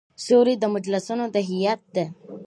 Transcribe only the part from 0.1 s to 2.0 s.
شوري د مجلسـینو د هیئـت د